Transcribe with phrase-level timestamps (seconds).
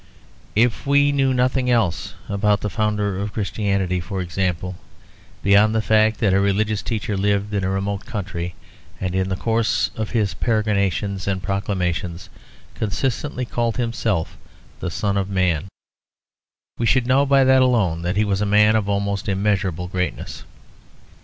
[0.55, 4.77] If we knew nothing else about the Founder of Christianity, for example,
[5.43, 8.55] beyond the fact that a religious teacher lived in a remote country,
[8.99, 12.31] and in the course of his peregrinations and proclamations
[12.73, 14.37] consistently called Himself
[14.79, 15.65] "the Son of Man,"
[16.79, 20.45] we should know by that alone that he was a man of almost immeasurable greatness.